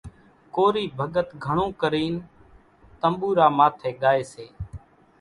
ڪورِي 0.55 0.83
ڀڳت 0.97 1.27
گھڻون 1.45 1.69
ڪرينَ 1.81 2.13
تنٻوُرا 3.01 3.47
ماٿيَ 3.57 3.89
ڳائيَ 4.01 4.21
سي۔ 4.33 4.45